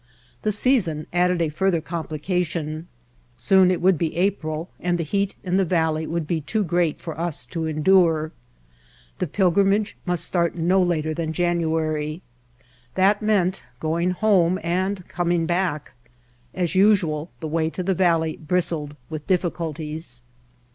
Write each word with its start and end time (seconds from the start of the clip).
The 0.41 0.51
season 0.51 1.05
added 1.13 1.43
a 1.43 1.49
further 1.49 1.79
complication. 1.79 2.87
Soon 3.37 3.69
it 3.69 3.81
would 3.83 3.99
be 3.99 4.15
April 4.15 4.71
and 4.79 4.97
the 4.97 5.03
heat 5.03 5.35
in 5.43 5.57
the 5.57 5.63
valley 5.63 6.07
would 6.07 6.25
be 6.25 6.41
too 6.41 6.63
great 6.63 6.99
for 6.99 7.19
us 7.19 7.45
to 7.45 7.67
endure. 7.67 8.31
The 9.19 9.27
pilgrimage 9.27 9.95
must 10.07 10.25
start 10.25 10.55
no 10.57 10.81
later 10.81 11.13
than 11.13 11.33
January. 11.33 12.23
That 12.95 13.21
meant 13.21 13.61
going 13.79 14.09
home 14.09 14.57
and 14.63 15.07
coming 15.07 15.45
back. 15.45 15.91
As 16.55 16.73
usual 16.73 17.29
the 17.39 17.47
way 17.47 17.69
to 17.69 17.83
the 17.83 17.93
valley 17.93 18.37
bristled 18.37 18.95
with 19.11 19.27
difficulties. 19.27 20.23